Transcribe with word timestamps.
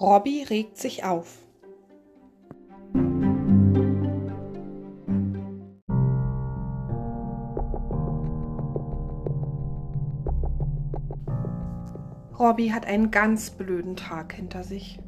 Robby 0.00 0.42
regt 0.42 0.76
sich 0.76 1.04
auf. 1.04 1.38
Robby 12.36 12.70
hat 12.70 12.86
einen 12.86 13.12
ganz 13.12 13.50
blöden 13.50 13.94
Tag 13.94 14.32
hinter 14.32 14.64
sich. 14.64 14.98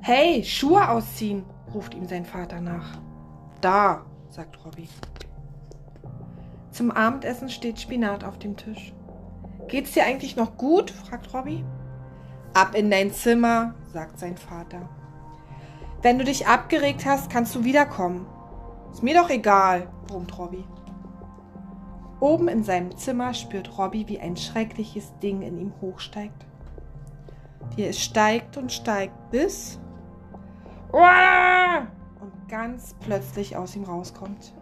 Hey, 0.00 0.42
Schuhe 0.42 0.88
ausziehen, 0.88 1.44
ruft 1.74 1.94
ihm 1.94 2.06
sein 2.06 2.24
Vater 2.24 2.62
nach. 2.62 2.98
Da, 3.60 4.06
sagt 4.30 4.64
Robby. 4.64 4.88
Zum 6.70 6.90
Abendessen 6.90 7.50
steht 7.50 7.78
Spinat 7.78 8.24
auf 8.24 8.38
dem 8.38 8.56
Tisch. 8.56 8.94
Geht's 9.68 9.92
dir 9.92 10.04
eigentlich 10.04 10.34
noch 10.34 10.56
gut? 10.56 10.90
fragt 10.90 11.32
Robby. 11.34 11.62
Ab 12.54 12.74
in 12.74 12.90
dein 12.90 13.12
Zimmer, 13.12 13.74
sagt 13.92 14.18
sein 14.18 14.36
Vater. 14.36 14.88
Wenn 16.02 16.18
du 16.18 16.24
dich 16.24 16.46
abgeregt 16.46 17.06
hast, 17.06 17.30
kannst 17.30 17.54
du 17.54 17.64
wiederkommen. 17.64 18.26
Ist 18.92 19.02
mir 19.02 19.14
doch 19.14 19.30
egal, 19.30 19.88
brummt 20.06 20.36
Robby. 20.36 20.64
Oben 22.20 22.48
in 22.48 22.62
seinem 22.62 22.96
Zimmer 22.96 23.34
spürt 23.34 23.78
Robby, 23.78 24.06
wie 24.08 24.20
ein 24.20 24.36
schreckliches 24.36 25.18
Ding 25.20 25.42
in 25.42 25.58
ihm 25.58 25.72
hochsteigt. 25.80 26.46
Wie 27.74 27.84
es 27.84 28.00
steigt 28.00 28.56
und 28.56 28.70
steigt, 28.70 29.30
bis 29.30 29.80
und 30.92 32.48
ganz 32.48 32.94
plötzlich 33.00 33.56
aus 33.56 33.74
ihm 33.74 33.84
rauskommt. 33.84 34.54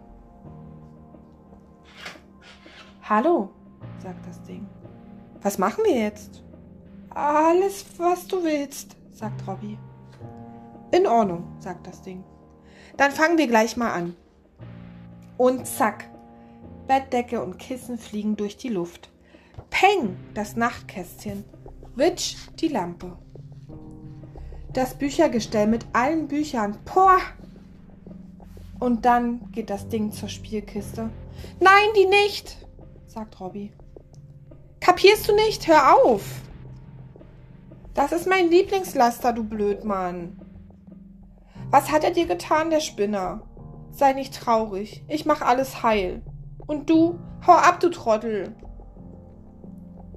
Hallo, 3.03 3.49
sagt 3.99 4.25
das 4.25 4.41
Ding. 4.43 4.67
Was 5.41 5.57
machen 5.57 5.83
wir 5.83 5.99
jetzt? 5.99 6.43
Alles, 7.13 7.85
was 7.97 8.25
du 8.27 8.43
willst, 8.43 8.95
sagt 9.11 9.45
Robby. 9.47 9.77
In 10.91 11.05
Ordnung, 11.05 11.43
sagt 11.59 11.87
das 11.87 12.01
Ding. 12.01 12.23
Dann 12.97 13.11
fangen 13.11 13.37
wir 13.37 13.47
gleich 13.47 13.75
mal 13.75 13.91
an. 13.91 14.15
Und 15.37 15.67
zack, 15.67 16.09
Bettdecke 16.87 17.41
und 17.41 17.57
Kissen 17.57 17.97
fliegen 17.97 18.35
durch 18.35 18.57
die 18.57 18.69
Luft. 18.69 19.09
Peng, 19.69 20.17
das 20.33 20.55
Nachtkästchen. 20.55 21.43
Witsch, 21.95 22.35
die 22.59 22.69
Lampe. 22.69 23.17
Das 24.73 24.93
Büchergestell 24.93 25.67
mit 25.67 25.85
allen 25.93 26.27
Büchern. 26.27 26.77
Poah! 26.85 27.19
Und 28.79 29.05
dann 29.05 29.51
geht 29.51 29.69
das 29.69 29.89
Ding 29.89 30.11
zur 30.11 30.29
Spielkiste. 30.29 31.09
Nein, 31.59 31.89
die 31.95 32.05
nicht, 32.05 32.57
sagt 33.05 33.39
Robby. 33.39 33.73
Kapierst 34.79 35.27
du 35.27 35.35
nicht? 35.35 35.67
Hör 35.67 35.95
auf! 35.95 36.23
Das 37.93 38.13
ist 38.13 38.27
mein 38.27 38.49
Lieblingslaster, 38.49 39.33
du 39.33 39.43
Blödmann. 39.43 40.39
Was 41.71 41.91
hat 41.91 42.05
er 42.05 42.11
dir 42.11 42.25
getan, 42.25 42.69
der 42.69 42.79
Spinner? 42.79 43.41
Sei 43.91 44.13
nicht 44.13 44.33
traurig, 44.33 45.03
ich 45.09 45.25
mach 45.25 45.41
alles 45.41 45.83
heil. 45.83 46.21
Und 46.67 46.89
du, 46.89 47.19
hau 47.45 47.51
ab, 47.51 47.81
du 47.81 47.89
Trottel. 47.89 48.55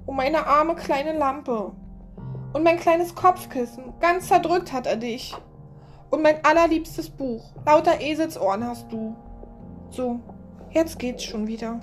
Oh, 0.05 0.13
meine 0.13 0.47
arme 0.47 0.75
kleine 0.75 1.17
Lampe. 1.17 1.73
Und 2.53 2.63
mein 2.63 2.79
kleines 2.79 3.13
Kopfkissen, 3.13 3.93
ganz 3.99 4.29
zerdrückt 4.29 4.71
hat 4.71 4.87
er 4.87 4.95
dich. 4.95 5.35
Und 6.09 6.21
mein 6.21 6.45
allerliebstes 6.45 7.09
Buch, 7.09 7.53
lauter 7.65 7.99
Eselsohren 7.99 8.65
hast 8.65 8.89
du. 8.89 9.17
So, 9.89 10.21
jetzt 10.69 10.97
geht's 10.97 11.25
schon 11.25 11.47
wieder. 11.47 11.81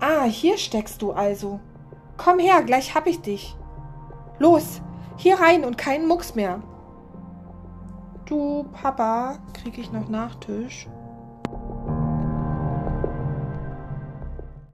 Ah, 0.00 0.24
hier 0.24 0.56
steckst 0.56 1.02
du 1.02 1.12
also. 1.12 1.60
Komm 2.16 2.38
her, 2.38 2.62
gleich 2.62 2.94
hab 2.94 3.06
ich 3.06 3.20
dich. 3.20 3.56
Los, 4.38 4.80
hier 5.16 5.40
rein 5.40 5.64
und 5.64 5.78
keinen 5.78 6.08
Mucks 6.08 6.34
mehr. 6.34 6.62
Du, 8.26 8.64
Papa, 8.72 9.38
krieg 9.52 9.78
ich 9.78 9.92
noch 9.92 10.08
Nachtisch? 10.08 10.88